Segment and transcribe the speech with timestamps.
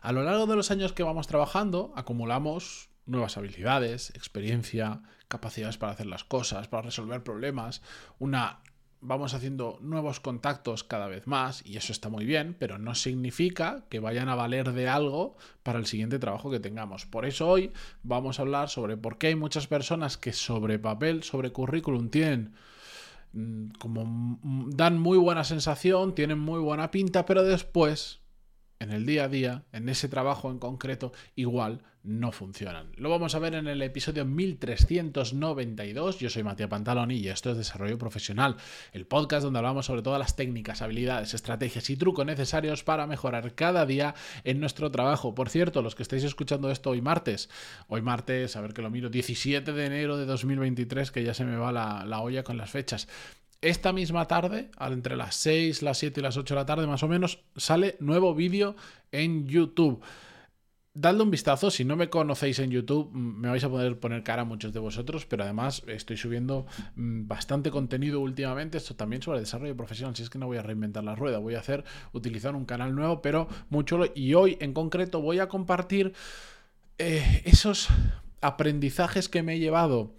[0.00, 5.92] A lo largo de los años que vamos trabajando, acumulamos nuevas habilidades, experiencia, capacidades para
[5.92, 7.82] hacer las cosas, para resolver problemas,
[8.18, 8.60] una
[9.00, 13.84] vamos haciendo nuevos contactos cada vez más y eso está muy bien, pero no significa
[13.88, 17.06] que vayan a valer de algo para el siguiente trabajo que tengamos.
[17.06, 17.72] Por eso hoy
[18.02, 22.54] vamos a hablar sobre por qué hay muchas personas que sobre papel, sobre currículum tienen
[23.32, 28.20] mm, como mm, dan muy buena sensación, tienen muy buena pinta, pero después
[28.78, 32.92] en el día a día, en ese trabajo en concreto, igual no funcionan.
[32.96, 36.20] Lo vamos a ver en el episodio 1392.
[36.20, 38.56] Yo soy Matías Pantaloni y esto es Desarrollo Profesional,
[38.92, 43.54] el podcast donde hablamos sobre todas las técnicas, habilidades, estrategias y trucos necesarios para mejorar
[43.56, 45.34] cada día en nuestro trabajo.
[45.34, 47.50] Por cierto, los que estáis escuchando esto hoy martes,
[47.88, 51.44] hoy martes, a ver que lo miro, 17 de enero de 2023, que ya se
[51.44, 53.08] me va la, la olla con las fechas.
[53.62, 57.02] Esta misma tarde, entre las 6, las 7 y las 8 de la tarde más
[57.02, 58.76] o menos, sale nuevo vídeo
[59.12, 60.02] en YouTube.
[60.92, 64.42] Dadle un vistazo, si no me conocéis en YouTube, me vais a poder poner cara
[64.42, 69.76] a muchos de vosotros, pero además estoy subiendo bastante contenido últimamente, esto también sobre desarrollo
[69.76, 72.64] profesional, si es que no voy a reinventar la rueda, voy a hacer, utilizar un
[72.64, 76.14] canal nuevo, pero mucho, y hoy en concreto voy a compartir
[76.96, 77.88] eh, esos
[78.40, 80.14] aprendizajes que me he llevado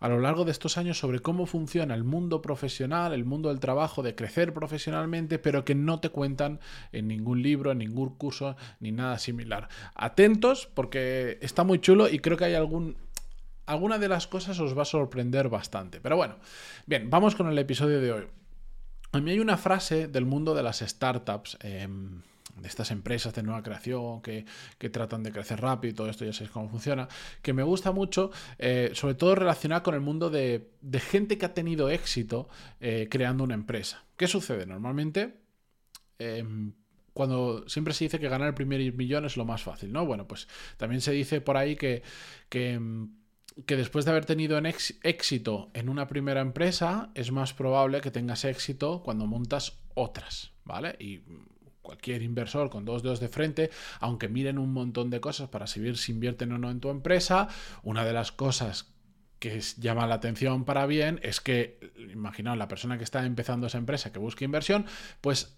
[0.00, 3.60] a lo largo de estos años sobre cómo funciona el mundo profesional, el mundo del
[3.60, 6.60] trabajo, de crecer profesionalmente, pero que no te cuentan
[6.92, 9.68] en ningún libro, en ningún curso, ni nada similar.
[9.94, 12.96] Atentos porque está muy chulo y creo que hay algún
[13.66, 16.00] alguna de las cosas os va a sorprender bastante.
[16.00, 16.36] Pero bueno,
[16.86, 18.26] bien, vamos con el episodio de hoy.
[19.12, 21.58] A mí hay una frase del mundo de las startups.
[21.60, 22.22] Em,
[22.56, 24.44] de estas empresas de nueva creación que,
[24.90, 27.08] tratan de crecer rápido y todo esto, ya sabéis cómo funciona,
[27.42, 31.54] que me gusta mucho, eh, sobre todo relacionado con el mundo de, gente que ha
[31.54, 32.48] tenido éxito
[32.80, 34.04] eh, creando una empresa.
[34.16, 34.66] ¿Qué sucede?
[34.66, 35.34] Normalmente,
[36.18, 36.72] em,
[37.12, 40.06] cuando siempre se dice que ganar el primer millón es lo más fácil, ¿no?
[40.06, 42.02] Bueno, pues también se dice por ahí que,
[42.48, 43.10] que em,
[43.66, 44.60] que después de haber tenido
[45.02, 50.96] éxito en una primera empresa, es más probable que tengas éxito cuando montas otras, ¿vale?
[51.00, 51.20] Y
[51.88, 55.96] cualquier inversor con dos dedos de frente, aunque miren un montón de cosas para saber
[55.96, 57.48] si invierten o no en tu empresa,
[57.82, 58.92] una de las cosas
[59.38, 61.80] que llama la atención para bien es que,
[62.12, 64.84] imaginaos, la persona que está empezando esa empresa que busca inversión,
[65.22, 65.56] pues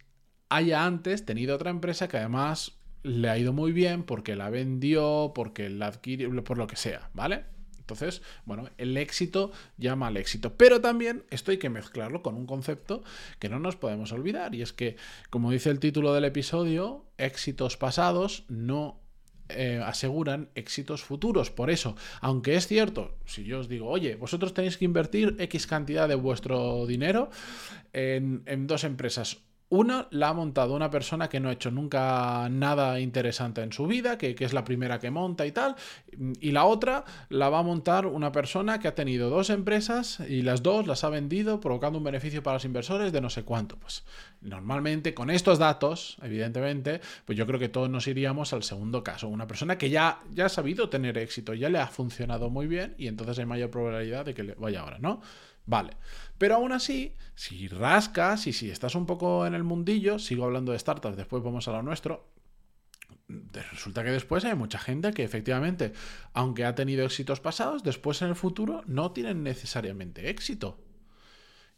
[0.50, 5.32] haya antes tenido otra empresa que además le ha ido muy bien porque la vendió,
[5.34, 7.44] porque la adquirió, por lo que sea, ¿vale?
[7.90, 10.56] Entonces, bueno, el éxito llama al éxito.
[10.56, 13.02] Pero también esto hay que mezclarlo con un concepto
[13.38, 14.54] que no nos podemos olvidar.
[14.54, 14.96] Y es que,
[15.30, 19.00] como dice el título del episodio, éxitos pasados no
[19.48, 21.50] eh, aseguran éxitos futuros.
[21.50, 25.66] Por eso, aunque es cierto, si yo os digo, oye, vosotros tenéis que invertir X
[25.66, 27.30] cantidad de vuestro dinero
[27.92, 29.38] en, en dos empresas,
[29.70, 33.86] una la ha montado una persona que no ha hecho nunca nada interesante en su
[33.86, 35.76] vida, que, es la primera que monta y tal.
[36.40, 40.42] Y la otra la va a montar una persona que ha tenido dos empresas y
[40.42, 43.76] las dos las ha vendido provocando un beneficio para los inversores de no sé cuánto.
[43.76, 44.04] Pues
[44.40, 49.28] normalmente con estos datos, evidentemente, pues yo creo que todos nos iríamos al segundo caso.
[49.28, 52.96] Una persona que ya, ya ha sabido tener éxito, ya le ha funcionado muy bien
[52.98, 55.20] y entonces hay mayor probabilidad de que le vaya ahora, ¿no?
[55.70, 55.96] Vale.
[56.36, 60.72] Pero aún así, si rascas y si estás un poco en el mundillo, sigo hablando
[60.72, 62.32] de startups, después vamos a lo nuestro,
[63.70, 65.92] resulta que después hay mucha gente que efectivamente,
[66.32, 70.80] aunque ha tenido éxitos pasados, después en el futuro no tienen necesariamente éxito.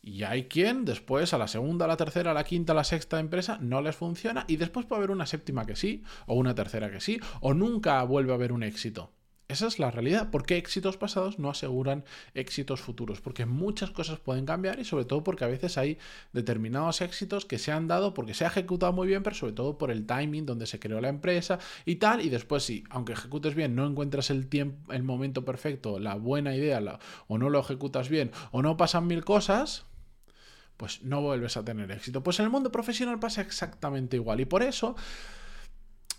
[0.00, 2.84] Y hay quien después a la segunda, a la tercera, a la quinta, a la
[2.84, 6.54] sexta empresa no les funciona y después puede haber una séptima que sí, o una
[6.54, 9.12] tercera que sí, o nunca vuelve a haber un éxito.
[9.52, 10.30] Esa es la realidad.
[10.30, 12.04] Porque éxitos pasados no aseguran
[12.34, 13.20] éxitos futuros?
[13.20, 15.98] Porque muchas cosas pueden cambiar y sobre todo porque a veces hay
[16.32, 19.76] determinados éxitos que se han dado porque se ha ejecutado muy bien, pero sobre todo
[19.76, 22.22] por el timing donde se creó la empresa y tal.
[22.22, 26.56] Y después sí, aunque ejecutes bien, no encuentras el tiempo, el momento perfecto, la buena
[26.56, 26.80] idea,
[27.28, 29.84] o no lo ejecutas bien, o no pasan mil cosas,
[30.78, 32.22] pues no vuelves a tener éxito.
[32.22, 34.40] Pues en el mundo profesional pasa exactamente igual.
[34.40, 34.96] Y por eso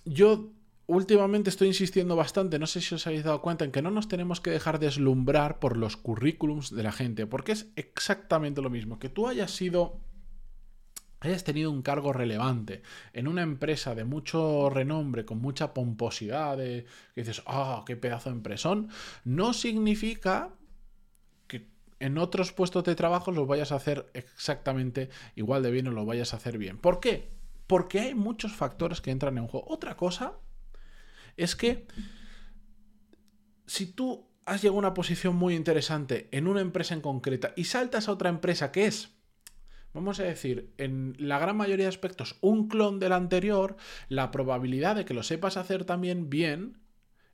[0.06, 0.52] yo
[0.88, 4.08] últimamente estoy insistiendo bastante, no sé si os habéis dado cuenta, en que no nos
[4.08, 9.00] tenemos que dejar deslumbrar por los currículums de la gente, porque es exactamente lo mismo.
[9.00, 10.02] Que tú hayas sido
[11.24, 12.82] hayas tenido un cargo relevante
[13.14, 18.30] en una empresa de mucho renombre, con mucha pomposidad, de, que dices, ah, qué pedazo
[18.30, 18.90] de empresón,
[19.24, 20.50] no significa
[21.48, 21.70] que
[22.00, 26.06] en otros puestos de trabajo los vayas a hacer exactamente igual de bien o lo
[26.06, 26.78] vayas a hacer bien.
[26.78, 27.30] ¿Por qué?
[27.68, 29.66] Porque hay muchos factores que entran en juego.
[29.70, 30.34] Otra cosa
[31.38, 31.88] es que
[33.66, 37.66] si tú has llegado a una posición muy interesante en una empresa en concreta y
[37.66, 39.14] saltas a otra empresa que es
[39.94, 43.78] vamos a decir, en la gran mayoría de aspectos, un clon del anterior,
[44.10, 46.80] la probabilidad de que lo sepas hacer también bien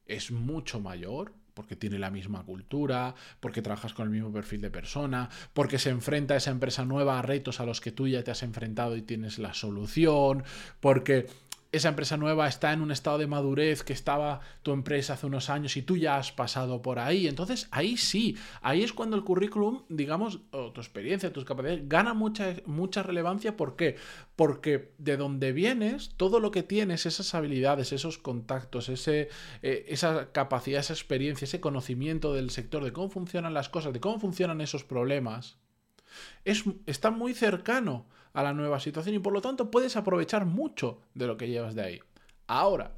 [0.05, 4.71] es mucho mayor porque tiene la misma cultura, porque trabajas con el mismo perfil de
[4.71, 8.23] persona, porque se enfrenta a esa empresa nueva a retos a los que tú ya
[8.23, 10.43] te has enfrentado y tienes la solución,
[10.79, 11.27] porque
[11.71, 15.51] esa empresa nueva está en un estado de madurez que estaba tu empresa hace unos
[15.51, 17.27] años y tú ya has pasado por ahí.
[17.27, 22.15] Entonces ahí sí, ahí es cuando el currículum, digamos, o tu experiencia, tus capacidades, gana
[22.15, 23.55] mucha, relevancia.
[23.55, 23.97] ¿Por qué?
[24.35, 29.29] Porque de donde vienes, todo lo que tienes, esas habilidades, esos contactos, ese,
[29.61, 33.99] eh, esa capacidad, esa experiencia, ese conocimiento del sector, de cómo funcionan las cosas, de
[33.99, 35.57] cómo funcionan esos problemas,
[36.45, 41.01] es, está muy cercano a la nueva situación y por lo tanto puedes aprovechar mucho
[41.13, 41.99] de lo que llevas de ahí.
[42.47, 42.93] Ahora,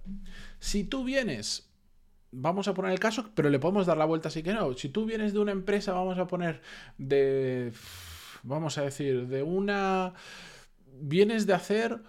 [0.60, 1.70] si tú vienes,
[2.32, 4.90] vamos a poner el caso, pero le podemos dar la vuelta así que no, si
[4.90, 6.62] tú vienes de una empresa, vamos a poner
[6.98, 7.74] de,
[8.44, 10.14] vamos a decir, de una,
[11.02, 12.02] vienes de hacer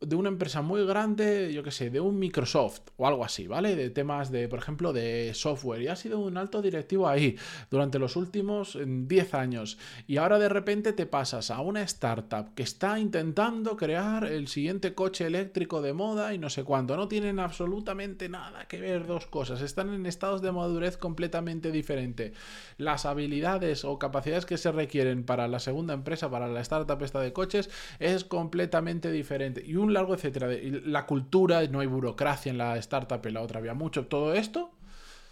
[0.00, 3.74] de una empresa muy grande, yo qué sé, de un Microsoft o algo así, ¿vale?
[3.74, 5.82] De temas de, por ejemplo, de software.
[5.82, 7.36] Y ha sido un alto directivo ahí
[7.70, 9.78] durante los últimos 10 años.
[10.06, 14.94] Y ahora de repente te pasas a una startup que está intentando crear el siguiente
[14.94, 16.96] coche eléctrico de moda y no sé cuánto.
[16.96, 19.62] No tienen absolutamente nada que ver dos cosas.
[19.62, 22.32] Están en estados de madurez completamente diferente.
[22.76, 27.20] Las habilidades o capacidades que se requieren para la segunda empresa, para la startup esta
[27.20, 29.64] de coches, es completamente diferente.
[29.66, 30.48] Y un largo etcétera.
[30.84, 34.06] La cultura, no hay burocracia en la startup, en la otra había mucho.
[34.06, 34.70] Todo esto,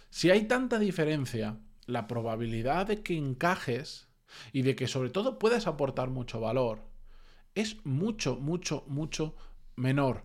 [0.09, 4.07] si hay tanta diferencia, la probabilidad de que encajes
[4.51, 6.81] y de que sobre todo puedas aportar mucho valor
[7.55, 9.35] es mucho, mucho, mucho
[9.75, 10.23] menor.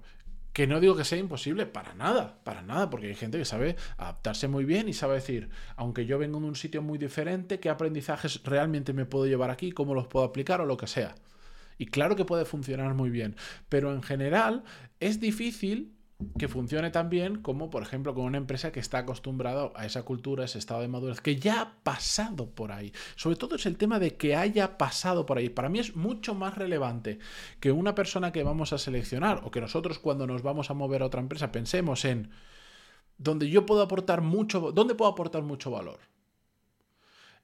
[0.52, 3.76] Que no digo que sea imposible, para nada, para nada, porque hay gente que sabe
[3.96, 7.70] adaptarse muy bien y sabe decir, aunque yo vengo de un sitio muy diferente, qué
[7.70, 11.14] aprendizajes realmente me puedo llevar aquí, cómo los puedo aplicar o lo que sea.
[11.82, 13.34] Y claro que puede funcionar muy bien,
[13.69, 14.62] pero en general
[15.00, 15.96] es difícil
[16.38, 20.05] que funcione tan bien como, por ejemplo, con una empresa que está acostumbrada a esa
[20.05, 22.93] cultura, ese estado de madurez, que ya ha pasado por ahí.
[23.17, 25.49] Sobre todo es el tema de que haya pasado por ahí.
[25.49, 27.19] Para mí es mucho más relevante
[27.58, 31.02] que una persona que vamos a seleccionar o que nosotros cuando nos vamos a mover
[31.02, 32.31] a otra empresa pensemos en
[33.19, 36.12] donde yo puedo aportar mucho, ¿dónde puedo aportar mucho valor?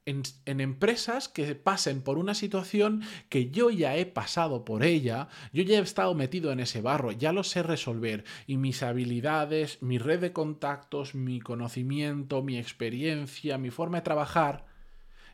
[0.08, 5.62] En, empresas que pasen por una situación que yo ya he pasado por ella, yo
[5.62, 9.98] ya he estado metido en ese barro, ya lo sé resolver y mis habilidades, mi
[9.98, 14.66] red de contactos, mi conocimiento, mi experiencia, mi forma de trabajar,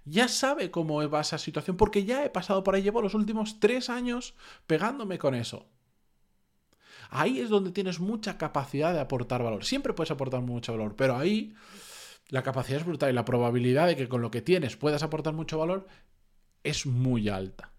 [0.04, 3.60] ya sabe cómo va esa situación porque ya he pasado por ahí, llevo los últimos
[3.60, 4.34] tres años
[4.66, 5.66] pegándome con eso.
[7.10, 9.64] Ahí es donde tienes mucha capacidad de aportar valor.
[9.64, 11.54] Siempre puedes aportar mucho valor, pero ahí
[12.28, 15.34] la capacidad es brutal y la probabilidad de que con lo que tienes puedas aportar
[15.34, 15.86] mucho valor
[16.62, 17.74] es muy alta.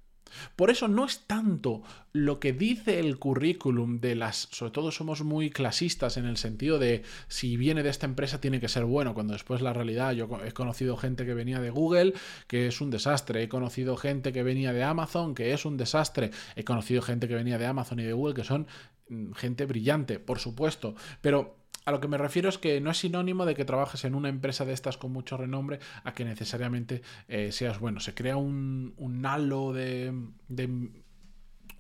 [0.56, 5.24] Por eso no es tanto lo que dice el currículum de las, sobre todo somos
[5.24, 9.14] muy clasistas en el sentido de si viene de esta empresa tiene que ser bueno,
[9.14, 12.14] cuando después la realidad, yo he conocido gente que venía de Google,
[12.48, 16.32] que es un desastre, he conocido gente que venía de Amazon, que es un desastre,
[16.56, 18.68] he conocido gente que venía de Amazon y de Google, que son
[19.10, 22.98] mm, gente brillante, por supuesto, pero a lo que me refiero es que no es
[22.98, 27.02] sinónimo de que trabajes en una empresa de estas con mucho renombre a que necesariamente
[27.28, 28.00] eh, seas bueno.
[28.00, 28.94] Se crea un,
[29.24, 30.12] halo de,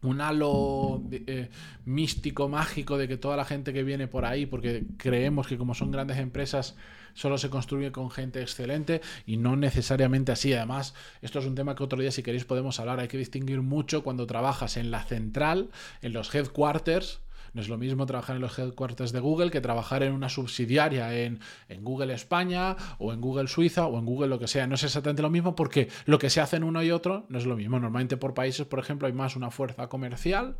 [0.01, 1.50] un halo eh,
[1.86, 5.74] místico, mágico de que toda la gente que viene por ahí, porque creemos que como
[5.74, 6.75] son grandes empresas,
[7.15, 10.53] solo se construye con gente excelente y no necesariamente así.
[10.53, 10.93] Además,
[11.24, 13.00] esto es un tema que otro día si queréis podemos hablar.
[13.00, 15.72] Hay que distinguir mucho cuando trabajas en la central,
[16.03, 17.22] en los headquarters,
[17.55, 21.17] no es lo mismo trabajar en los headquarters de Google que trabajar en una subsidiaria
[21.17, 24.67] en, en, Google España o en Google Suiza o en Google lo que sea.
[24.67, 27.38] No es exactamente lo mismo porque lo que se hace en uno y otro no
[27.38, 27.79] es lo mismo.
[27.79, 30.57] Normalmente por países, por ejemplo, hay más una fuerza comercial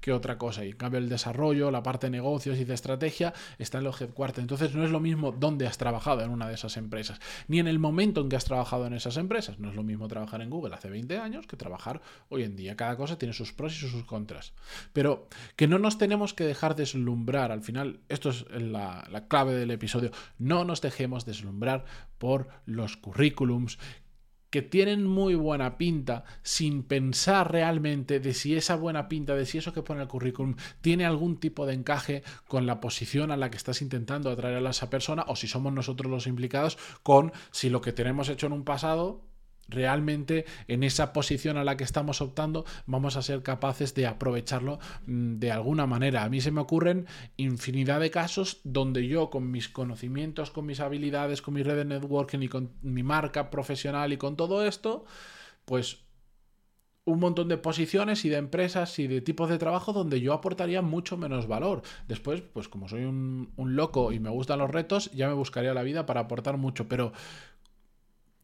[0.00, 0.64] que otra cosa.
[0.64, 4.00] Y en cambio el desarrollo, la parte de negocios y de estrategia está en los
[4.00, 4.42] headquarters.
[4.42, 7.66] Entonces no es lo mismo dónde has trabajado en una de esas empresas, ni en
[7.66, 9.58] el momento en que has trabajado en esas empresas.
[9.58, 12.76] No es lo mismo trabajar en Google hace 20 años que trabajar hoy en día.
[12.76, 14.52] Cada cosa tiene sus pros y sus contras.
[14.92, 17.52] Pero que no nos tenemos que dejar deslumbrar.
[17.52, 20.10] Al final, esto es la, la clave del episodio.
[20.38, 21.84] No nos dejemos deslumbrar
[22.18, 23.78] por los currículums
[24.54, 29.58] que tienen muy buena pinta sin pensar realmente de si esa buena pinta, de si
[29.58, 33.50] eso que pone el currículum tiene algún tipo de encaje con la posición a la
[33.50, 37.68] que estás intentando atraer a esa persona o si somos nosotros los implicados con si
[37.68, 39.22] lo que tenemos hecho en un pasado
[39.68, 44.78] realmente en esa posición a la que estamos optando vamos a ser capaces de aprovecharlo
[45.06, 46.24] mm, de alguna manera.
[46.24, 47.06] A mí se me ocurren
[47.36, 51.84] infinidad de casos donde yo con mis conocimientos, con mis habilidades, con mi red de
[51.84, 55.04] networking y con mi marca profesional y con todo esto,
[55.64, 56.04] pues
[57.06, 60.80] un montón de posiciones y de empresas y de tipos de trabajo donde yo aportaría
[60.80, 61.82] mucho menos valor.
[62.08, 65.74] Después, pues como soy un, un loco y me gustan los retos, ya me buscaría
[65.74, 67.12] la vida para aportar mucho, pero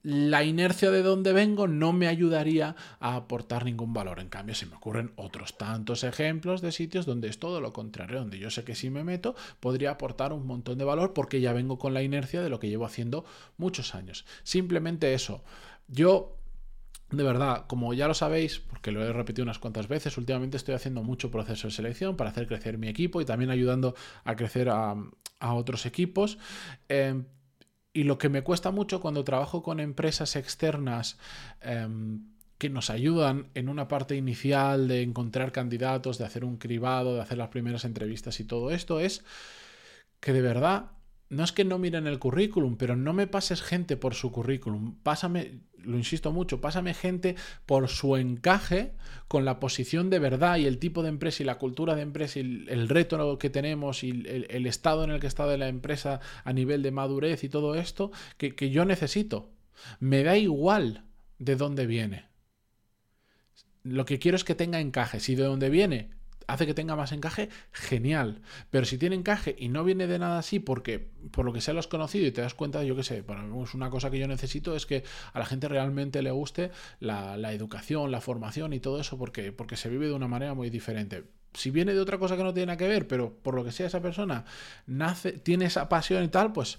[0.02, 4.20] la inercia de donde vengo no me ayudaría a aportar ningún valor.
[4.20, 8.20] En cambio, se me ocurren otros tantos ejemplos de sitios donde es todo lo contrario,
[8.20, 11.52] donde yo sé que si me meto podría aportar un montón de valor porque ya
[11.52, 13.24] vengo con la inercia de lo que llevo haciendo
[13.58, 14.24] muchos años.
[14.42, 15.44] Simplemente eso.
[15.88, 16.36] Yo
[17.10, 20.74] de verdad, como ya lo sabéis, porque lo he repetido unas cuantas veces, últimamente estoy
[20.74, 24.68] haciendo mucho proceso de selección para hacer crecer mi equipo y también ayudando a crecer
[24.68, 24.94] a,
[25.40, 26.38] otros equipos.
[26.88, 27.24] Em,
[27.92, 31.18] y lo que me cuesta mucho cuando trabajo con empresas externas
[31.60, 32.24] em,
[32.58, 37.22] que nos ayudan en una parte inicial de encontrar candidatos, de hacer un cribado, de
[37.22, 39.24] hacer las primeras entrevistas y todo esto, es
[40.20, 40.92] que de verdad
[41.30, 44.96] no es que no miren el currículum, pero no me pases gente por su currículum.
[45.04, 48.94] Pásame, lo insisto mucho, pásame gente por su encaje
[49.28, 52.40] con la posición de verdad y el tipo de empresa y la cultura de empresa
[52.40, 56.20] y el, reto que tenemos y el, estado en el que está de la empresa
[56.42, 59.52] a nivel de madurez y todo esto que, que yo necesito.
[60.00, 61.04] Me da igual
[61.38, 62.24] de dónde viene.
[63.84, 65.20] Lo que quiero es que tenga encaje.
[65.20, 66.10] Si de dónde viene
[66.46, 68.42] hace que tenga más encaje, genial.
[68.70, 71.74] Pero si tiene encaje y no viene de nada así porque por lo que sea
[71.74, 74.28] lo has conocido y te das cuenta, yo qué sé, para una cosa que yo
[74.28, 79.00] necesito es que a la gente realmente le guste la, educación, la formación y todo
[79.00, 82.36] eso porque, porque se vive de una manera muy diferente si viene de otra cosa
[82.36, 84.44] que no tiene nada que ver, pero por lo que sea esa persona
[84.86, 86.78] nace, tiene esa pasión y tal, pues,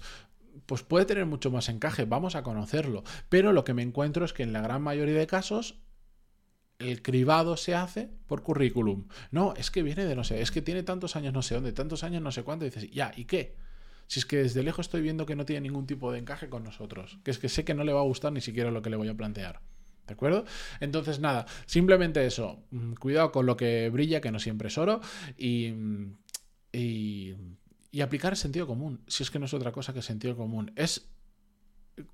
[0.64, 3.04] pues puede tener mucho más encaje, vamos a conocerlo.
[3.28, 5.82] Pero lo que me encuentro es que en la gran mayoría de casos
[6.90, 9.06] el cribado se hace por currículum.
[9.30, 11.72] No, es que viene de no sé, es que tiene tantos años no sé dónde,
[11.72, 13.56] tantos años no sé cuánto, y dices, ya, ¿y qué?
[14.06, 16.64] Si es que desde lejos estoy viendo que no tiene ningún tipo de encaje con
[16.64, 18.90] nosotros, que es que sé que no le va a gustar ni siquiera lo que
[18.90, 19.60] le voy a plantear.
[20.06, 20.44] ¿De acuerdo?
[20.80, 22.62] Entonces, nada, simplemente eso.
[22.70, 25.00] Mm, cuidado con lo que brilla, que no siempre es oro.
[25.38, 26.16] Y, mm,
[26.72, 27.34] y,
[27.92, 29.02] y aplicar sentido común.
[29.06, 30.72] Si es que no es otra cosa que sentido común.
[30.74, 31.11] Es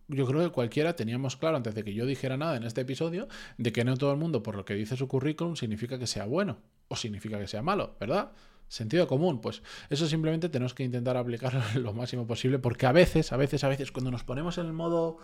[0.08, 3.28] yo creo que cualquiera teníamos claro antes de que yo dijera nada en este episodio
[3.58, 6.26] de que no todo el mundo por lo que dice su currículum significa que sea
[6.26, 6.58] bueno
[6.88, 8.32] o significa que sea malo, ¿verdad?
[8.68, 13.32] Sentido común, pues eso simplemente tenemos que intentar aplicarlo lo máximo posible porque a veces,
[13.32, 15.18] a veces, a veces cuando nos ponemos en el modo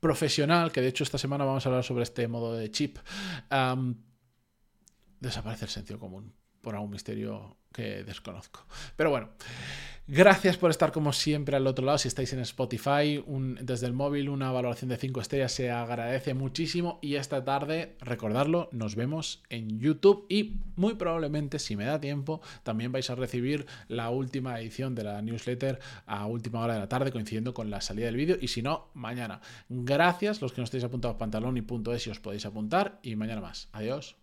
[0.00, 2.98] profesional, que de hecho esta semana vamos a hablar sobre este modo de chip,
[5.20, 6.34] desaparece el sentido común
[6.64, 8.66] por algún misterio que desconozco.
[8.96, 9.28] Pero bueno.
[10.06, 11.96] Gracias por estar como siempre al otro lado.
[11.96, 13.24] Si estáis en Spotify,
[13.62, 16.98] desde el móvil, una valoración de 5 estrellas se agradece muchísimo.
[17.00, 22.42] Y esta tarde, recordarlo, nos vemos en YouTube y muy probablemente, si me da tiempo,
[22.64, 26.88] también vais a recibir la última edición de la newsletter a última hora de la
[26.90, 28.36] tarde, coincidiendo con la salida del vídeo.
[28.38, 29.40] Y si no, mañana.
[29.70, 32.98] Gracias, los que no estéis apuntados pantalón y punto es si os podéis apuntar.
[33.02, 33.70] Y mañana más.
[33.72, 34.16] Adiós.